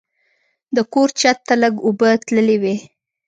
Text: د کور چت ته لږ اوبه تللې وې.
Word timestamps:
د 0.75 0.77
کور 0.93 1.09
چت 1.19 1.37
ته 1.47 1.53
لږ 1.61 1.73
اوبه 1.85 2.09
تللې 2.27 2.57
وې. 2.61 2.75